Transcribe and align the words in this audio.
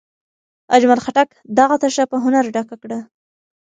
اجمل 0.75 0.99
خټک 1.05 1.29
دغه 1.57 1.75
تشه 1.81 2.03
په 2.11 2.17
هنر 2.23 2.45
ډکه 2.55 2.75
کړه. 2.81 2.99